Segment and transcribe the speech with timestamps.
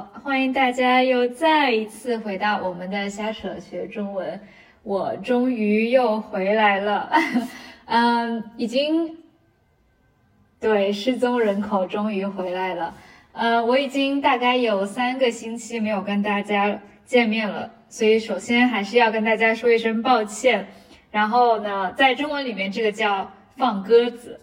[0.00, 4.40] 欢迎大家又再一次回到我们的瞎扯学中文。
[4.82, 7.10] 我终于又回来了，
[7.86, 9.18] 嗯，已经
[10.60, 12.94] 对失踪人口终于回来了。
[13.32, 20.66] 呃，我已经大概有三个星期没有跟大家见面了，所以首先还是要跟大家说一声抱歉。
[21.10, 24.40] 然后呢，在中文里面，这个叫放鸽子。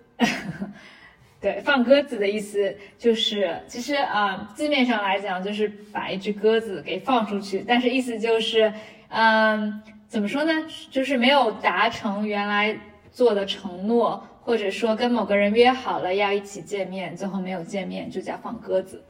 [1.41, 8.71] 对，放鸽子的意思就是，其实啊，字面上来讲就是把一只鸽子给放出去，但是意思就是，
[9.09, 10.53] 嗯，怎么说呢？
[10.91, 12.79] 就是没有达成原来
[13.11, 19.03] 做的承诺，或者说跟某个人约好了要一起见面，最后没有见面，就叫放鸽子。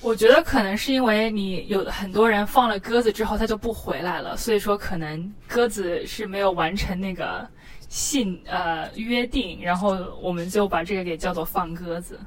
[0.00, 7.46] 我觉得可能是因为你有很多人放了鸽子之后，他就不回来了，所以说可能鸽子是没有完成那个。
[7.94, 12.18] 信呃约定，然后我们就把这个给叫做放鸽子。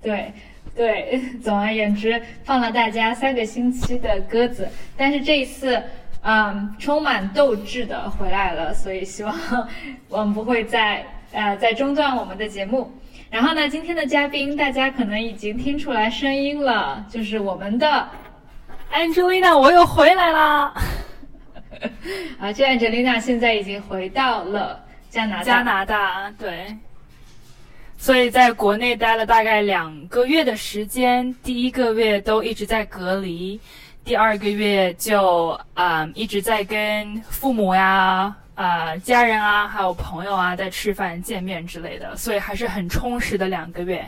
[0.00, 0.32] 对
[0.74, 5.82] 对， 总而言之，放了大家三个星期的鸽子，但是这一次，
[6.22, 9.38] 嗯，充满斗志的回来了，所以希望
[10.08, 12.90] 我们不会再呃再中断我们的节目。
[13.28, 18.08] 然后呢，今天的嘉宾大家可能已经听出来声音了，就是我们的
[18.90, 20.72] Angelina，我又回来啦。
[22.38, 25.42] 啊，这 Angelina 现在已经回到了加拿大。
[25.44, 26.76] 加拿大，对。
[27.98, 33.60] 所以在国内待了大概两个月的时间，第一个月都一直在隔离，
[34.02, 44.02] 第二个月就啊一直在跟父母呀、啊家人啊、还有朋友啊在吃饭、见面之类的，所以还是很充实的两个月。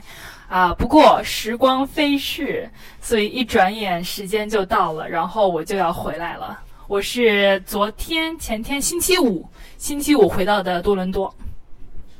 [0.49, 2.69] 啊，不过时光飞逝，
[3.01, 6.59] 所以一转眼时间就到了，然后我就要回来了。
[6.88, 9.47] 我是昨天、前天星期五，
[9.78, 11.33] 星期五回到的多伦多。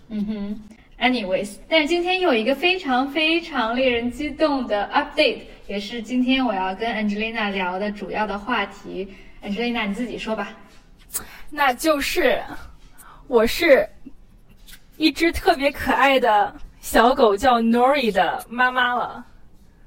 [0.09, 0.63] 嗯哼
[1.01, 9.09] ，anyways，但是今天有一个非常非常令人激动的 update，也是今天我要跟 Angelina 聊的主要的话题。
[9.43, 10.51] Angelina，你自己说吧。
[11.51, 12.41] 那就是
[13.27, 13.87] 我是
[14.97, 19.27] 一只特别可爱的小狗叫 Nori 的妈妈了。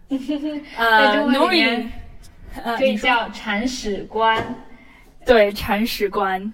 [0.77, 1.25] 呃
[2.77, 4.43] 可以叫铲屎官。
[5.25, 6.53] 对铲屎官，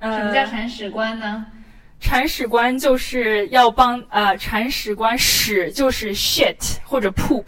[0.00, 1.46] 什么叫铲屎官呢？
[2.00, 7.44] 铲屎官就是要帮呃铲屎官屎就是 shit 或者 poop，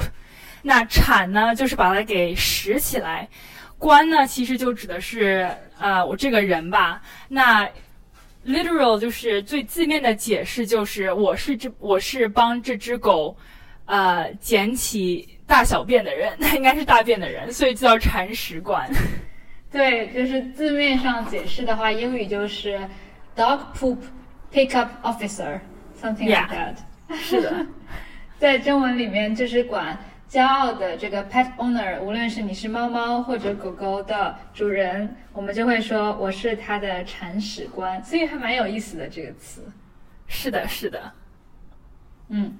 [0.62, 3.28] 那铲呢就是把它给拾起来，
[3.78, 5.50] 官呢其实就指的是
[5.80, 7.02] 呃我这个人吧。
[7.26, 7.68] 那
[8.46, 13.36] literal 就是最字面的解释就是我是这我是帮这只狗
[13.86, 18.90] 呃捡起大小便的人， 那应该是大便的人，所以叫铲屎官。
[19.70, 22.80] 对，就是字面上解释的话，英语就是
[23.36, 23.98] dog poop
[24.52, 26.76] pickup officer，something like that。
[27.16, 27.66] 是的，
[28.38, 29.98] 在中文里面就是管
[30.30, 39.62] 骄傲的这个 pet owner，无论是你是猫猫或者狗狗的主人，我们就会说我是它的铲屎官，所以还蛮有意思的这个词。
[40.26, 41.12] 是的，是的。
[42.28, 42.56] 嗯，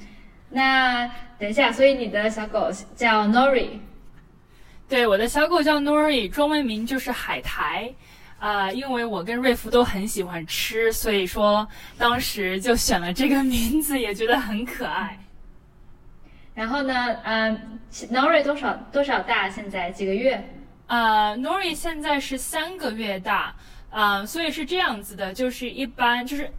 [0.55, 3.71] 那等一下，所以你的小狗叫 Nori。
[4.89, 7.93] 对，我的小狗叫 Nori，中文名就是海苔，
[8.39, 11.67] 啊，因为我跟瑞福都很喜欢吃，所以说
[11.99, 15.19] 当时就选了这个名字，也觉得很可爱。
[16.55, 17.81] 然后呢，嗯
[18.13, 19.51] ，Nori 多少多少大？
[19.51, 20.43] 现在几个月？
[20.87, 23.55] 呃，Nori 现在是三个月大。
[23.91, 26.51] 啊，所以是这样子的，就是一般就是，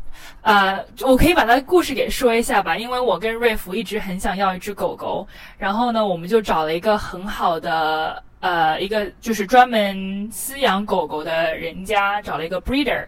[0.42, 5.28] 呃，我可以把它故事给说一下吧，因为我跟瑞福一直很想要一只狗狗，
[5.58, 9.96] 然后呢，我们就找了一个很好的，呃，一个就是专门
[10.32, 13.06] 饲养狗狗的人家，找了一个 breeder，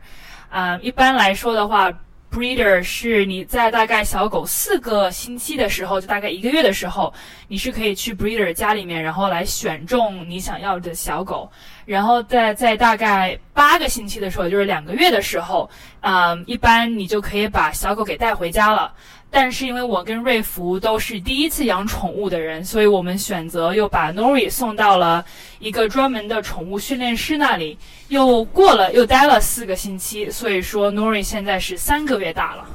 [0.50, 1.92] 啊，一般来说的话。
[2.30, 7.12] Breeder 是你在大概小狗四个星期的时候，就大概一个月的时候，
[7.48, 11.50] 你是可以去 Breeder 家里面，然后来选中你想要的小狗，
[11.88, 15.70] 然后在在大概八个星期的时候，就是两个月的时候，
[16.02, 18.94] 嗯，一般你就可以把小狗给带回家了。
[19.30, 25.24] 但是因为我跟瑞福都是第一次养宠物的人，所以我们选择又把 Nori 送到了
[25.60, 27.78] 一个专门的宠物训练师那里，
[28.10, 32.66] 又过了又待了四个星期，所以说 Nori 现在是三个月大了。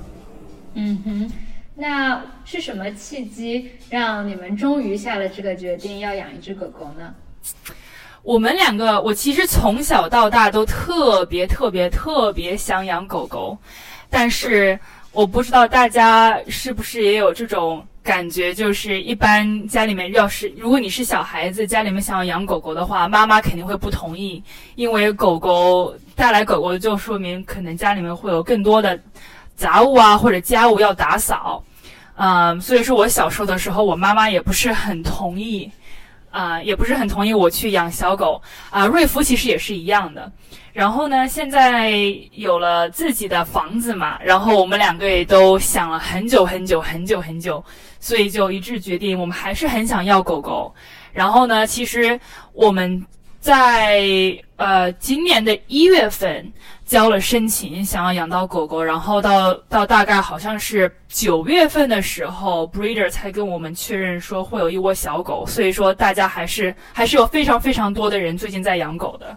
[0.75, 1.33] 嗯哼，
[1.75, 7.15] 那是什么契机让你们终于下了这个决定要养一只狗狗呢？
[8.23, 13.57] 我们两个，我其实从小到大都特别特别特别想养狗狗，
[14.11, 14.79] 但是。
[15.15, 24.43] 我不知道大家是不是也有这种感觉，就是一般家里面要是如果你是小孩子，家里面想要养狗狗的话，妈妈肯定会不同意，
[24.75, 28.99] 因为狗狗带来狗狗就说明可能家里面会有更多的
[29.55, 31.63] 杂物啊或者家务要打扫，
[32.17, 35.71] 嗯，所以说我小时候的时候，我妈妈也不是很同意，
[36.33, 38.43] 啊，也不是很同意我去养小狗。
[38.71, 40.33] 啊，瑞福其实也是一样的。
[40.73, 41.93] 然后呢，现在
[42.33, 47.63] 有了自己的房子嘛，然后我们两个也都想了很久很久很久很久，
[48.01, 50.75] 所以就一致决定，我们还是很想要狗狗。
[51.13, 52.19] 然后呢，其实
[52.55, 53.05] 我们
[53.43, 54.01] 在
[54.55, 56.51] 呃今年的一月份
[56.85, 69.37] 交了申请，想要养到狗狗，然后到到大概好像是九月份的时候，breeder 才跟我们确认说会有一窝小狗，所以说大家还是还是有非常非常多的人最近在养狗的。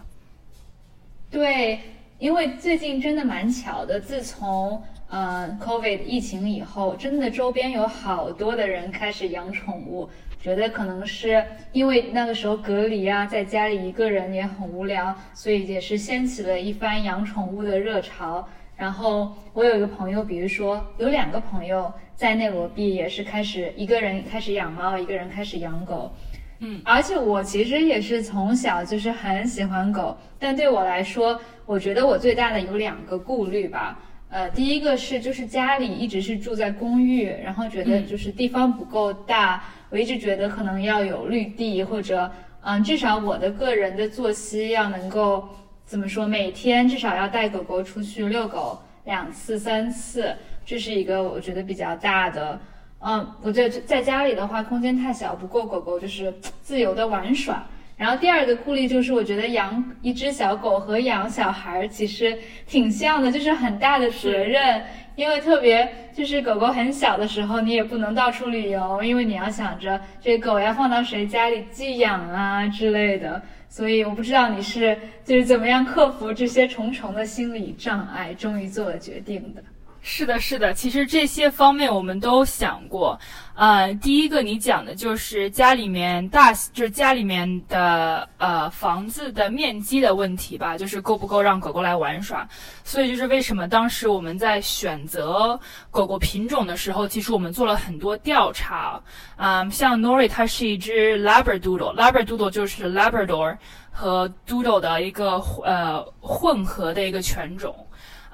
[1.28, 1.80] 对，
[2.20, 10.08] 因为最近真的蛮巧的，自从呃 COVID 疫情以后，真的周边有好多的人开始养宠物，
[10.46, 18.46] 觉得可能是因为那个时候隔离啊，在家里一个人也很无聊，所以也是掀起了一番养宠物的热潮。
[18.76, 26.12] 然后我有一个朋友，比如说有两个朋友在内罗毕也是开始一个人开始养猫，一个人开始养狗。
[26.60, 33.98] 嗯，而且我其实也是从小就是很喜欢狗，但对我来说，我觉得我最大的有两个顾虑吧。
[34.28, 42.30] 呃，第一个是就是家里一直是住在公寓，然后觉得就是地方不够大，我一直觉得可能要有绿地或者
[42.62, 45.48] 嗯，至少我的个人的作息要能够
[45.84, 50.34] 怎么说，每天至少要带狗狗出去遛狗两次三次，
[50.64, 52.58] 这是一个我觉得比较大的。
[52.98, 57.64] 嗯，我觉得在家里的话，空间太小，不够狗狗就是自由的玩耍。
[57.96, 64.82] 然后第二个顾虑就是，我觉得养一只小狗和养小孩其实挺像的，就是很大的责任。
[65.14, 73.40] 因为特别就是狗狗很小的时候，你也不能到处旅游，因为你要想着这狗要放到谁家里寄养啊之类的。
[73.70, 79.62] 所以我不知道你是就是怎么样克服这些重重的心理障碍，终于做了决定的。
[80.08, 83.18] 是的，是的，其实这些方面我们都想过。
[83.56, 92.48] 呃，第一个你讲的就是家里面大，就是家里面的呃房子的面积的问题吧，就是够不够让狗狗来玩耍。
[92.84, 95.58] 所以就是为什么当时我们在选择
[95.90, 99.02] 狗狗品种的时候，其实我们做了很多调查。
[99.38, 103.56] 嗯，像 Nori 它是一只 Labradoodle，Labradoodle 就是 Labrador
[103.90, 107.74] 和 Doodle 的一个呃混合的一个犬种。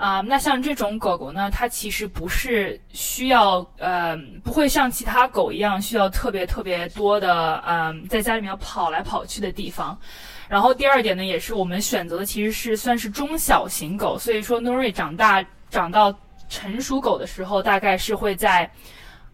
[0.02, 9.96] 啊，那像这种狗狗呢，它其实不是需要，呃，不会像其他狗一样需要特别特别多的，嗯，在家里面跑来跑去的地方。
[10.48, 16.12] 然后第二点呢，也是我们选择的其实是算是中小型狗，所以说 Nori 长大长到
[16.48, 18.68] 成熟狗的时候，大概是会在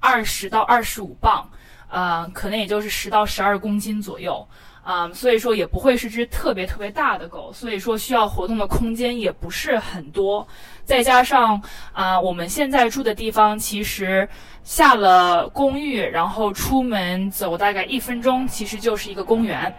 [0.00, 1.50] 二十到二十五磅，
[1.88, 4.46] 呃，可能也就是十到十二公斤左右。
[4.88, 10.48] 啊，所以说也不会是只特别特别大的狗，所以说需要活动的空间也不是很多。
[10.86, 11.60] 再加上
[11.92, 14.26] 啊，我们现在住的地方其实
[14.64, 19.70] 下了公寓，然后出门走大概一分钟，其实就是一个公园。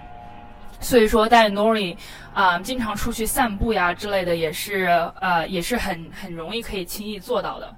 [0.79, 1.97] 所以说带 Nori
[2.31, 4.85] 啊，经常出去散步呀之类的，也是
[5.19, 7.75] 呃，也是很很容易可以轻易做到的。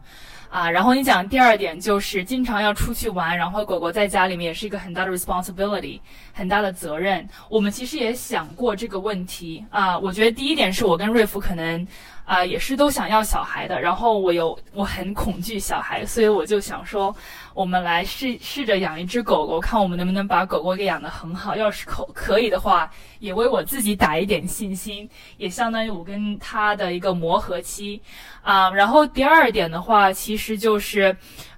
[0.51, 6.00] 啊，然后你讲第二点就是经常要出去玩，然后狗狗在家里面也是一个很大的 responsibility，
[6.33, 7.27] 很大的责任。
[7.50, 11.88] 我们其实也想过这个问题啊，我觉得第一点是我跟瑞福可能。
[12.31, 17.13] 啊，也是都想要小孩的，然后我有我很恐惧小孩，所以我就想说，
[17.53, 21.57] 我们来试试着养一只狗狗，看我们能不能把狗狗给养得很好。
[21.57, 28.01] 要是可可以的话，也为我自己打一点信心，也相当于我跟他的一个磨合期
[28.41, 28.71] 啊。
[28.71, 31.13] 然后第二点的话，其实就是，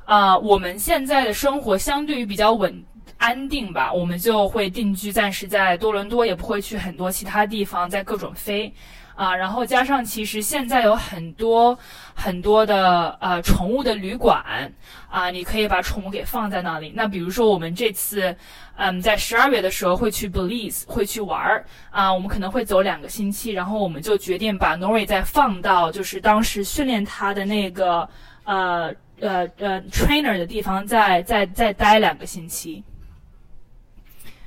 [0.06, 2.84] 啊，我们现在的生活相对于比较稳
[3.20, 8.74] 安定吧，我们就会定居暂时在多伦多，也不会去很多其他地方，在各种飞。
[9.16, 11.78] 啊，然后加上其实现在有很多
[12.16, 14.72] 很多的呃宠物的旅馆
[15.10, 16.92] 啊，你可以把宠物给放在那里。
[16.96, 18.36] 那比如说我们这次
[18.76, 28.10] 嗯在十二月的时候会去 Belize 会去玩儿啊，我们可能会走两个星期，然后我们就决定把 Nori 再放到就是当时训练它的那个
[28.46, 32.84] 呃呃呃 trainer 的地方，再再再待两个星期。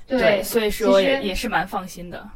[0.08, 2.28] 对，所以说也也是蛮放心的。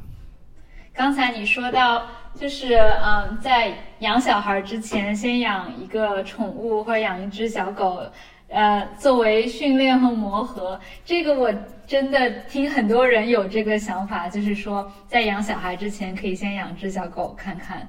[0.94, 2.06] 刚才你说到。
[2.32, 8.00] 就是嗯，在养小孩之前，先养一个宠物或者养一只小狗，
[8.49, 10.78] 呃，作为训练和磨合。
[11.04, 11.52] 这个我
[11.88, 17.87] 真的听很多人有这个想法，就是说在养小孩之前可以先养只小狗看看。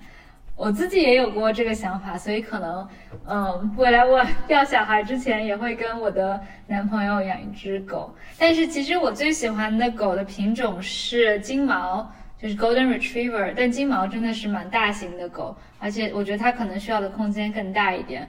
[0.56, 2.88] 我自己也有过这个想法，所以可能
[3.28, 8.12] 嗯，未来我 要小孩之前也会跟我的男朋友养一只狗。
[8.40, 12.12] 但是其实我最喜欢的狗的品种是金毛。
[12.42, 18.28] 就是 Golden Retriever，但金毛真的是蛮大型的狗，而且我觉得它可能需要的空间更大一点。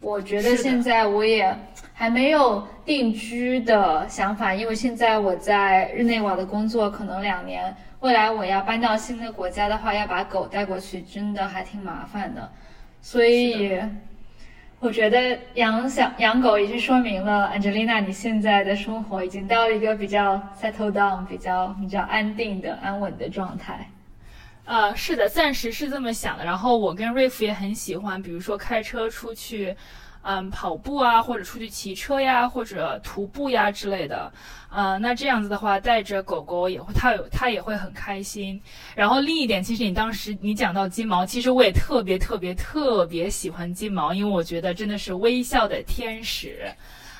[0.00, 1.56] 我觉得现在我也
[1.92, 12.50] 还没有定居的想法，因为现在我在日内瓦的工作可能两年，未来我要搬到新的国家的话，要把狗带过去，真的还挺麻烦的。
[13.00, 13.80] 所以，
[14.82, 23.88] 我觉得养小养狗已经说明了 Angelina 你现在的生活已经到了一个比较 settle down、比较比较安定的安稳的状态。
[24.64, 26.44] 呃，是的，暂时是这么想的。
[26.44, 29.72] 然后我跟瑞夫也很喜欢，比如说开车出去，
[30.22, 34.32] 嗯，跑步啊，或者出去骑车呀，或者徒步呀之类的。
[34.70, 38.60] 呃，那这样子的话，带着狗狗也会，它有它也会很开心。
[38.94, 46.72] 然后另一点，其实你当时你讲到金毛，其实我也特别特别特别喜欢金毛，因为我觉得真的是微笑的天使。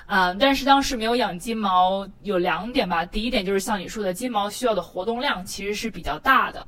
[0.07, 3.05] 嗯，但是当时没有养金毛，有两点吧。
[3.05, 6.67] 第一点就是像你说的，金毛需要的活动量其实是比较大的。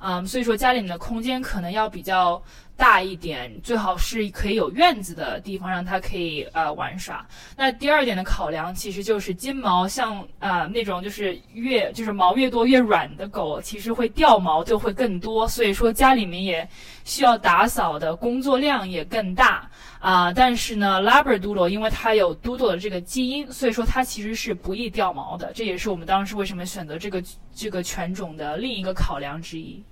[0.00, 2.42] 嗯，所以说家里面的空间可能要比较
[2.76, 7.24] 大一点，最好是可以有院子的地方，让它可以呃玩耍。
[7.56, 16.68] 那第二点的考量其实就是金毛，像啊那种就是越就是毛越多越软的狗，其实会掉毛就会更多，所以说家里面也
[17.04, 20.32] 需要打扫的工作量也更大啊。
[20.32, 27.22] 但是呢，Labradoodle 因为它有 Doodle 的这个基因，所以说它其实是不易掉毛的，这也是我们当时为什么选择这个
[27.54, 29.84] 这个犬种的另一个考量之一。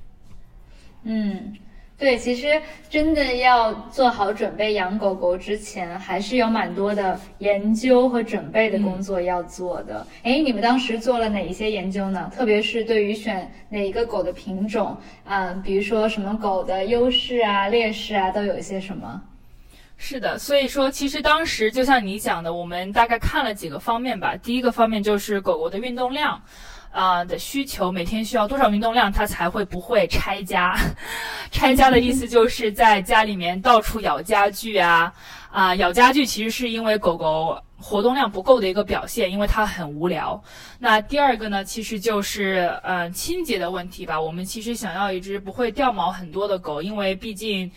[1.05, 1.57] 嗯，
[2.01, 10.07] 对，其实真的要做好准备养狗狗之前，还是有蛮多的研究和准备的工作要做的。
[10.23, 12.33] 哎，你们当时做了哪一些研究呢？
[12.35, 19.21] 特别是对于选哪一个狗的品种，嗯，比如说什么狗的优势啊、劣势啊，都有一些什么？
[19.99, 24.35] 是的，所以说其实当时就像你讲的，我们大概看了几个方面吧。
[24.43, 26.41] 第一个方面就是狗狗的运动量。
[26.91, 30.77] 啊的需求，每天需要多少运动量，它才会不会拆家？
[31.51, 35.13] 拆家的意思就是在家里面到处咬家具啊
[35.51, 35.75] 啊！
[35.77, 40.43] 咬家具其实是因为狗狗活动量不够的一个表现，因为它很无聊。
[40.79, 44.21] 那第二个呢，其实就是呃清洁的问题吧。
[44.21, 47.71] 我们其实想要一只不会掉毛很多的狗，因为毕竟。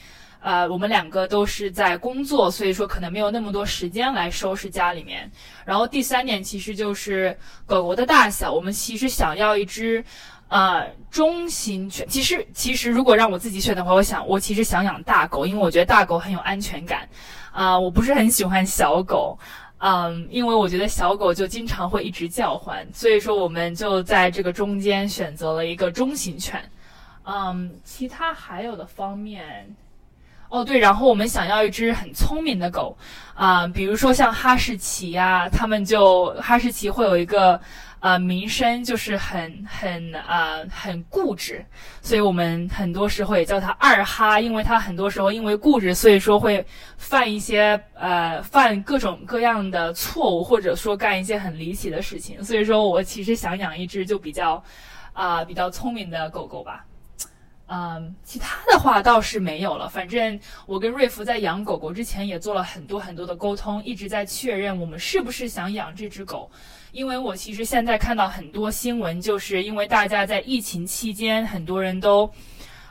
[0.43, 5.31] 呃，我们两个都是在工作，所以说可能没有那么多时间来收拾家里面。
[5.63, 10.03] 然后第三点其实就是狗狗的大小，我们其实想要一只，
[10.49, 12.05] 呃，中型犬。
[12.09, 17.07] 其实其实如果让我自己选的话，我想我其实想养大狗，因为我觉得大狗很有安全感。
[17.53, 19.39] 啊，我不是很喜欢小狗，
[19.77, 26.61] 嗯，因为我觉得小狗就经常会一直叫唤，所以说我们就在这个中间选择了一个中型犬。
[27.23, 29.73] 嗯，其他还有的方面。
[30.53, 32.95] 哦，对，然后我们想要一只很聪明的狗，
[33.33, 37.59] 啊，比如说像哈士奇呀，他们就哈士奇会有一个
[38.01, 41.65] 呃名声，就是很很啊很固执，
[42.03, 46.63] 所以我们很多时候也叫它二哈，因为它很多时候因为固执，所以说会
[46.97, 54.63] 犯一些呃犯各种各样的错误，或者说干一些很离奇的事情，所以说我其实想养一只就比较
[55.13, 56.85] 啊比较聪明的狗狗吧。
[57.65, 59.87] 嗯，其他的话倒是没有了。
[59.87, 66.51] 反正我跟瑞福在养狗狗之前也做了很多很多的沟通，一直在确认我们是不是想养这只狗。
[66.91, 72.29] 因为我其实现在看到很多新闻，就是因为大家在疫情期间，很多人都，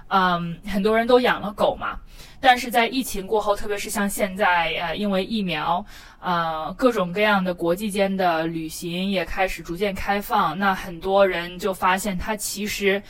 [0.08, 2.00] 嗯，很多人都养了狗嘛。
[2.40, 5.84] 但是在疫情过后，特别是像现在，呃，因为疫苗，
[6.18, 13.00] 呃，各种各样的国际间的旅行也开始逐渐开放，那很多人就发现它其实。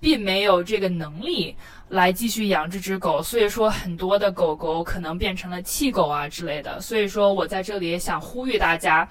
[0.00, 1.54] 并没有这个能力
[1.88, 6.80] 来继续养这只狗，所以说很多的狗狗可能变成了弃狗啊之类的。
[6.80, 9.08] 所以说我在这里也想呼吁大家，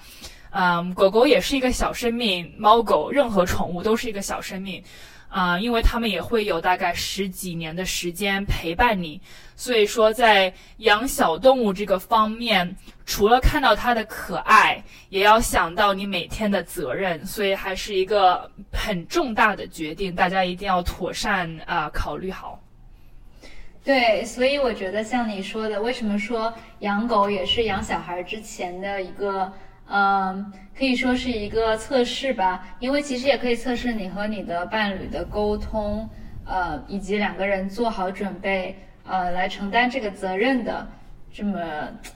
[0.50, 4.82] 嗯，狗狗也是一个小生命，猫狗任何宠物都是一个小生命。
[5.28, 9.20] 啊，因为他们也会有大概十几年的时间陪伴你，
[9.54, 22.58] 所以说在养小动物这个方面，除了看到它的可爱，也要想到你每天的责任，所以还是一个很重大的决定，大家一定要妥善啊考虑好。
[23.84, 29.52] 对，所以我觉得像你说的，为什么说养狗也是养小孩之前的一个。
[29.90, 36.08] 嗯，可以说是一个测试吧，因为其实也可以测试你和你的伴侣的沟通，
[36.44, 38.76] 呃，以及两个人做好准备，
[39.06, 40.86] 呃，来承担这个责任的
[41.32, 41.60] 这么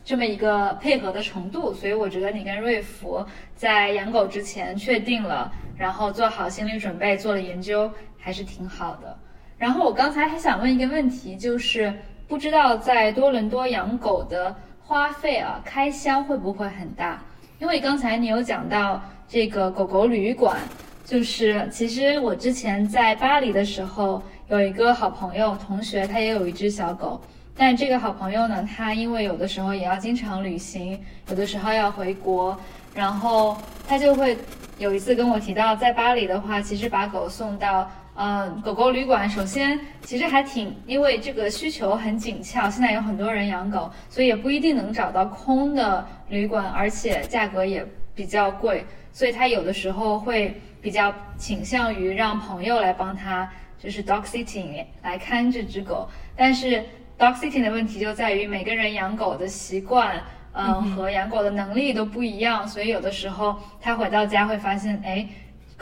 [0.04, 1.72] 这么一个配合的程度。
[1.72, 3.24] 所以我觉得你跟瑞福
[3.54, 9.16] 在养狗之前确定了，然后做好心理准备，做了研究，还是挺好的。
[9.56, 11.94] 然后我刚才还想问一个问题，就是
[12.28, 17.22] 不知道在多伦多养狗的花费啊，开销会不会很大？
[17.62, 20.58] 因为刚才你有讲到这个狗狗旅馆，
[21.04, 27.20] 就是其实我之前在巴黎的时候有一个好朋友同学，他也有一只小狗，
[27.56, 32.58] 但这个好朋友呢，他因为有的时候也要经常旅行，有的时候要回国，
[32.96, 34.36] 然后他就会
[34.78, 37.88] 有一次跟我提到，在巴黎的话，其实把狗送到。
[38.14, 56.06] 嗯，狗狗旅馆首先其实还挺，因为这个需求很紧俏，现在有很多人养狗，所以也不一定能找到空的旅馆，而且价格也比较贵，所以他有的时候会比较倾向于让朋友来帮他，就是 dog sitting 来看这只狗。
[56.36, 56.84] 但是
[57.18, 65.26] dog sitting 的问题就在于每个人养狗的习惯，嗯，和养狗的能力都不一样，所以有的时候他回到家会发现，哎。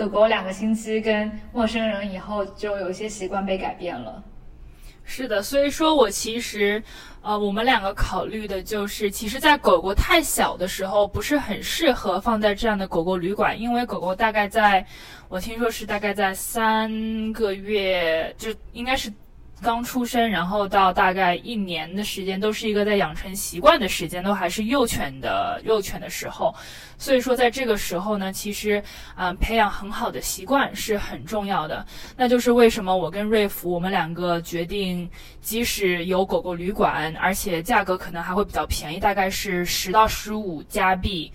[0.08, 4.22] 狗狗两个星期跟陌生人以后，就有一些习惯被改变了。
[5.04, 6.82] 是的，所以说我其实，
[7.20, 14.86] 呃，我们两个考虑的就是，其实，在狗狗太小的时候，不是很适合放在这样的狗狗旅馆，因为狗狗大概在，
[15.28, 19.12] 我听说是大概在三个月，就应该是。
[19.62, 26.54] 刚出生，然后到大概一年的时间，都是一个在养成习惯的时间，都还是幼犬的幼犬的时候。
[26.96, 28.82] 所以说，在这个时候呢，其实，
[29.16, 31.84] 嗯，培养很好的习惯是很重要的。
[32.16, 35.08] 那就是为什么我跟瑞福，我们两个决定，
[35.40, 41.32] 即使有狗狗旅馆，而且价格可能还会比较便宜，大概是十到十五加币。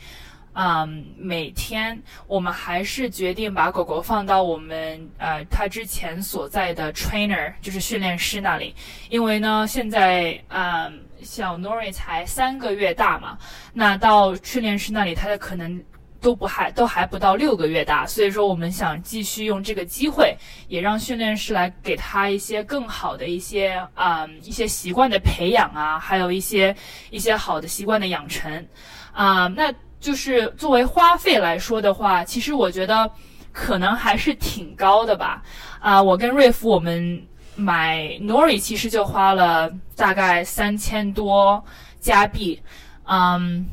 [0.58, 8.74] 嗯，每天我们还是决定把狗狗放到我们呃它之前所在的 trainer，就是训练师那里，
[9.10, 13.38] 因为呢现在嗯小 Nori 才三个月大嘛，
[13.74, 15.84] 那到训练师那里它的可能
[16.22, 20.38] 都不还都还不到六个月大，所以说我们想继续用这个机会，
[20.70, 26.74] 也让训练师来给他一些更好的一些啊一些习惯的培养啊，还有一些
[27.12, 28.66] 一些好的习惯的养成
[29.12, 29.74] 啊那。
[30.06, 33.10] 就是作为花费来说的话，其实我觉得
[33.52, 35.42] 可能还是挺高的吧。
[35.80, 37.20] 啊，我跟瑞夫我们
[37.56, 41.64] 买 Nori 其实就花了大概三千多
[42.00, 42.62] 加币。
[43.06, 43.66] 嗯，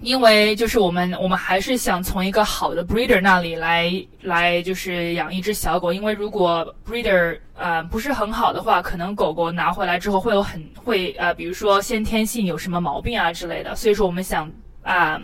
[0.00, 3.92] 因为就是我们我们还是想从一个好的 breeder 那里来
[4.22, 13.76] 来就是养一只小狗，因为如果 breeder 呃不是很好的话，可能狗狗拿回来之后会有很会呃，比如说先天性有什么毛病啊之类的。
[13.76, 14.50] 所以说我们想
[14.82, 15.20] 啊。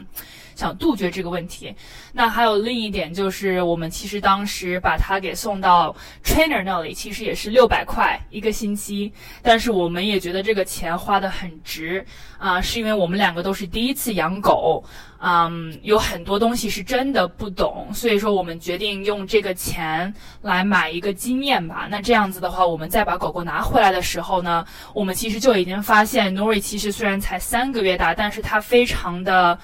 [0.55, 1.75] 想杜绝这个问题，
[2.13, 9.13] 那还有另一点就是，我们其实当时把它给送到 trainer 那里，其实也是六百块一个星期，
[9.43, 12.05] 但是我们也觉得这个钱花的很值
[12.39, 14.85] 啊，是因为我们两个都是第一次养狗，
[15.21, 21.89] 嗯，有很多东西是真的不懂，所以说我们决定用这个钱来买一个经验吧。
[21.91, 29.59] 那这样子的话，我们再把狗狗拿回来的时候呢，我们其实就已经发现 Nori 其实虽然才三个月大，但是它非常的。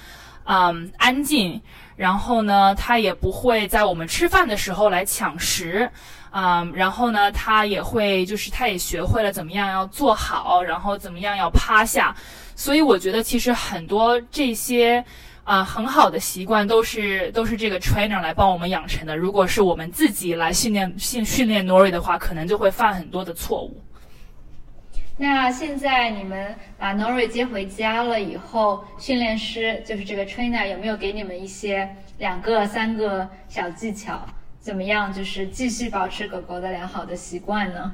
[0.45, 1.61] 嗯，安静，
[1.95, 5.89] 然后呢，它也不会在我们吃饭的时候来抢食，
[6.31, 12.15] 嗯，然后呢，它也会，就是它也学会了怎么样要坐好，然后怎么样要趴下，
[12.55, 15.03] 所以我觉得其实很多这些
[15.43, 19.15] 啊很好的习惯都是都是这个 trainer 来帮我们养成的。
[19.15, 23.81] 如果是我们自己来训练训训练 Nori 的话，可能就会犯很多的错误。
[25.17, 34.19] 那现在你们把 Nori 接回家了以后，训练师就是这个 trainer 有没有给你们一些两个、三个小技巧？
[34.59, 37.91] 怎么样，就是继续保持狗狗的良好的习惯呢？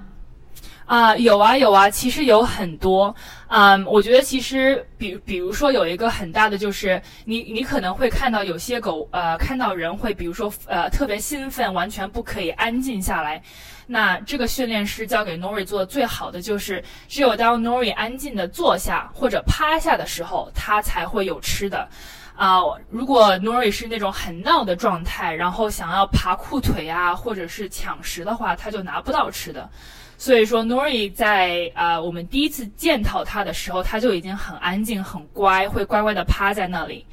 [0.85, 3.13] 啊，有啊有啊，其实有很多。
[3.49, 13.41] 嗯，我觉得其实比比如说有一个很大的就是你你可能会看到有些狗呃看到人会比如说呃特别兴奋，完全不可以安静下来。
[13.87, 21.87] 那这个训练师教给 Nori 做的最好的就是，只有当 Nori 安静的坐下或者趴下的时候，它才会有吃的。
[22.35, 22.59] 啊，
[22.91, 29.67] 如果 Nori 是那种很闹的状态，然后想要爬裤腿啊，或者是抢食的话，它就拿不到吃的。
[30.19, 37.05] 所以说，Nori 在啊我们第一次见到它的时候，它就已经很安静、很乖，会乖乖的趴在那里。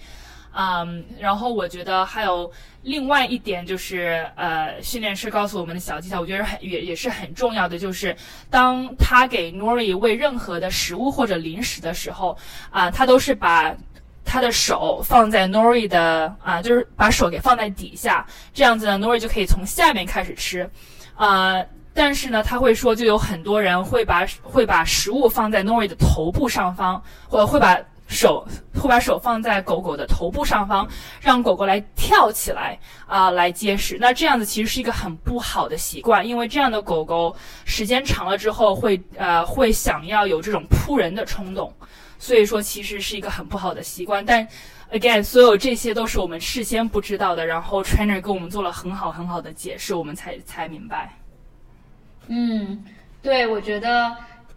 [0.56, 2.50] 嗯，然后我觉得还有
[2.82, 8.16] 另外一点就是，呃，训练师告诉我们的小技巧，我觉得很也也是很重要的，就是
[8.48, 12.38] 当他给 Nori 喂任何的食物或者零食的时候，
[12.70, 13.74] 啊，他都是把
[14.24, 20.70] 他的手放在 Nori 的啊，就是把手给放在底下，这样子呢，Nori 就可以从下面开始吃，
[21.16, 21.60] 啊，
[21.92, 27.76] 但是呢，他会说，就有很多人会把会把食物放在 Nori 的头部上方，或者会把。
[28.06, 30.86] 手会把手放在狗狗的头部上方，
[31.20, 33.96] 让狗狗来跳起来啊，来接食。
[33.98, 41.72] 那这样子其实是一个很不好的习惯，因为这样的狗狗时间长了之后会呃会想要有这种扑人的冲动，
[42.18, 44.24] 所以说其实是一个很不好的习惯。
[44.24, 44.46] 但
[44.92, 51.18] again，所有这些都是我们事先不知道的，然后 trainer 给我们做了很好很好的解释，我们才才明白。
[52.28, 52.84] 嗯，
[53.22, 54.14] 对，我觉得。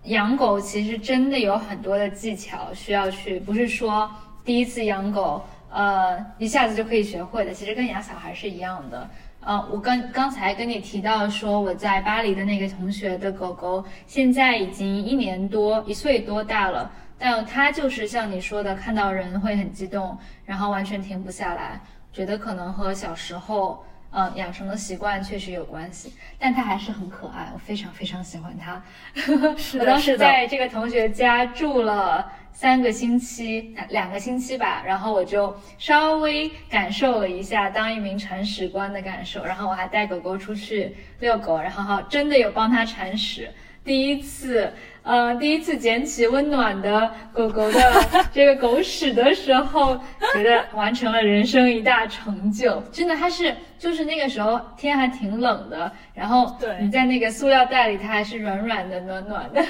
[0.07, 4.09] 养狗其实真的有很多的技巧需要去，不是说
[4.43, 7.53] 第一次养狗，呃，一下子就可以学会的。
[7.53, 9.09] 其实跟养小孩是一样的。
[9.41, 16.91] 呃，我刚刚才跟你提到说我在巴黎的那个同学的狗狗，现在已经一年多，一岁多大了。
[17.19, 21.81] 但它就是像你说的，看到人会很激动，然后完全停不下来。
[22.13, 23.83] 觉得可能和小时候。
[24.17, 28.81] 嗯，养成的习惯确实有关系，但它还是很可爱，我非常非常喜欢它。
[29.79, 43.53] 我当时在这个同学家住了三个星期，两个星期吧，然后我就稍微感受了一下当一名铲屎官的感受，然后我还带狗狗出去遛狗，然后哈，真的有帮它铲屎，
[43.87, 44.71] 第一次。
[45.03, 47.79] 呃，第一次捡起温暖的狗狗的
[48.33, 49.97] 这个狗屎的时候，
[50.33, 52.83] 觉得完成了人生一大成就。
[52.91, 59.65] 真的，它是就是那个时候天还挺冷的，然后你在那个塑料袋里，它还是软软的、暖暖的。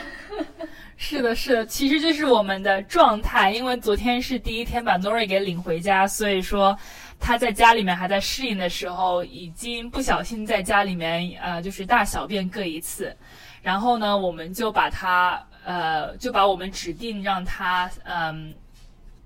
[0.97, 3.51] 是的，是的，其实这是我们的状态。
[3.51, 6.75] 因为昨天是第一天把 Nori 给领回家，所以说
[7.19, 13.15] 他在家里面还在适应的时候，已经不小心在家里面呃，就是大小便各一次。
[13.61, 18.53] 然后呢，我们就把它，呃，就把我们指定让它，嗯，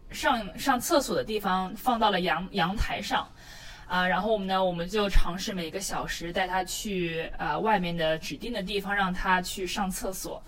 [0.09, 3.27] 上上厕所的地方放到了阳阳台上，
[3.87, 10.43] 啊，然后我们呢，我们就尝试每个小时带它去，呃，外面的指定的地方让它去上厕所，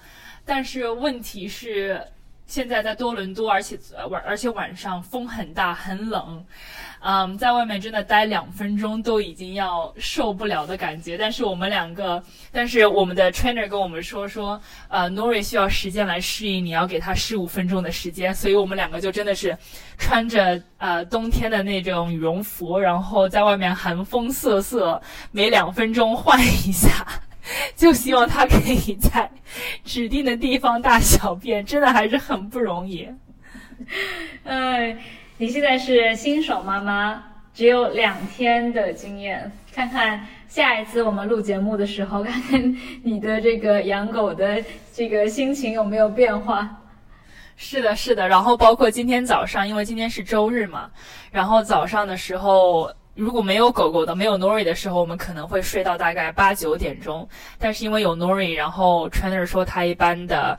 [0.46, 2.06] 但是问题是。
[2.46, 3.78] 现在在多伦多，而且
[4.10, 6.46] 晚而且晚上风很大，很冷，
[7.02, 11.18] 嗯，在外面真的待两分钟都已经要受不了的感觉。
[11.18, 18.34] 但是我们两个，但是我们的 trainer 跟我们说说，呃，Nori 需要时间来适应，你要给他十五分钟的时间。
[18.36, 19.58] 所以我们两个就真的是
[19.98, 25.02] 穿着呃冬天的那种羽绒服，然后在外面寒风瑟瑟，
[25.32, 27.06] 每两分钟换一下。
[27.76, 29.30] 就希望他可以在
[29.84, 33.08] 指定的地方大小便，真的还是很不容易。
[34.46, 34.98] 哎，
[35.38, 46.70] 你现在是新手妈妈，只有两天的经验，看看下一次我们录节目的时候，看看你的这个养狗的这个心情有没有变化。
[47.58, 50.90] 是的，是的，然后包括今天早上，因为今天是周日嘛，
[51.32, 52.90] 然后早上的时候。
[53.16, 57.28] 如果没有狗狗的，没有 Nori 的时候，我们可能会睡到大概八九点钟。
[57.60, 60.58] 但是因为有 Nori，然后 Trainer 说他一般的，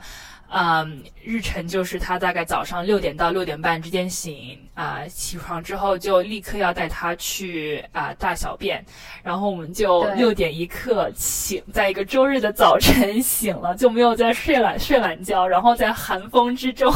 [0.49, 8.83] 嗯，日程就是他大概早上六点到六点半之间醒啊，起床之后就立刻要带他去啊大小便，
[9.21, 16.89] 然后我们就六点一刻醒，在一个周日的早晨醒了，就没有再睡懒睡懒觉，然后在寒风之中。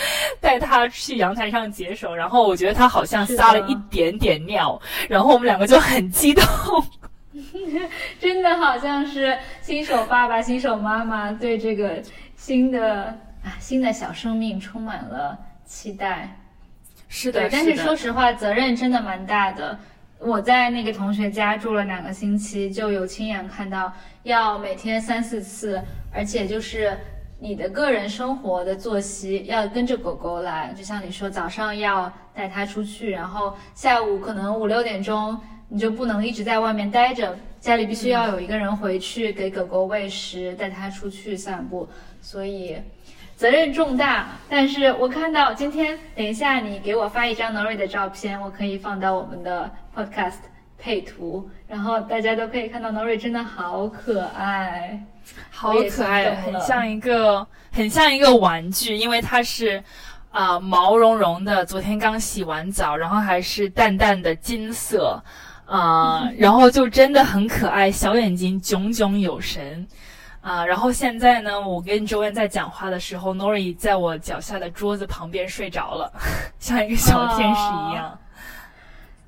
[0.40, 6.44] 带他去阳台上解手，然后我觉得他好像撒了一点点尿，然后我们两个就很激动，
[8.20, 12.02] 真的好像是新手爸爸、新手妈妈对这个
[12.36, 13.04] 新的
[13.44, 16.36] 啊新的小生命充满了期待。
[17.08, 19.78] 是的，但是说实话，责任真的蛮大的。
[20.18, 23.92] 我在那个同学家住了两个星期，就有亲眼看到
[24.24, 25.82] 要每天三四次，
[26.12, 26.96] 而且就是。
[27.40, 41.88] 你的个人生活的作息要跟着狗狗来，就像你说，早上要带它出去，然后下午可能五六点钟你就不能一直在外面待着，家里必须要有一个人回去给狗狗喂食，带它出去散步，
[42.20, 42.76] 所以
[43.36, 44.26] 责任重大。
[44.48, 50.38] 但是我看到今天，等一下你给我发一张 Nori 的照片，我可以放到我们的 Podcast
[50.76, 55.00] 配图，然后大家都可以看到 Nori 真的好可爱。
[55.50, 59.82] 好可爱，很像一个很像一个玩具，因为它是
[60.30, 65.22] 啊毛茸茸的，昨天刚洗完澡，然后还是淡淡的金色，
[65.66, 69.86] 啊， 然后就真的很可爱，小眼睛炯炯有神，
[70.40, 76.12] 啊，然后现在呢，我跟周恩在讲话的时候，Nori 在我脚下的桌子旁边睡着了，
[76.60, 77.60] 像一个小天使
[77.90, 78.18] 一样。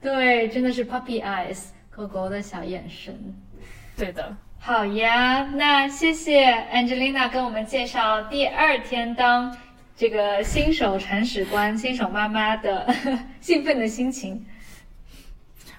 [0.00, 3.14] 对，真的是 puppy eyes，狗狗的小眼神。
[3.96, 4.34] 对的。
[4.62, 9.56] 好呀，那谢谢 Angelina 跟我们介绍第二天当
[9.96, 12.86] 这个新手铲屎官、新手妈妈的
[13.40, 14.44] 兴奋的心情。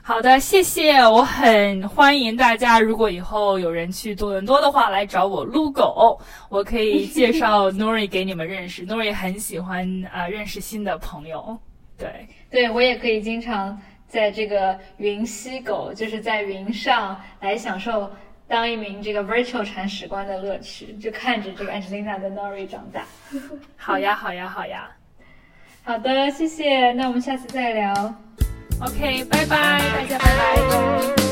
[0.02, 2.80] 好的，谢谢，我很欢迎大家。
[2.80, 8.86] 如果以后有人去多伦多的话，来找我撸狗，我可以介绍 Nori 给你们认识。
[8.88, 11.56] Nori 很喜欢啊，认识新的朋友。
[12.00, 18.10] 对，对我也可以经常在这个云吸狗，就是在云上来享受。
[18.51, 23.05] 当一名这个 virtual 铲屎官的乐趣，就看着这个 Angelina 的 Nori 长大。
[23.77, 24.91] 好呀，好呀，好呀。
[25.85, 26.91] 好的，谢谢。
[26.91, 27.93] 那我们下次再聊。
[28.81, 31.31] OK，拜拜，大家拜拜。